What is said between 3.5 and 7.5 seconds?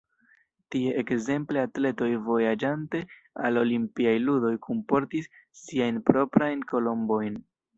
olimpiaj ludoj kunportis siajn proprajn kolombojn.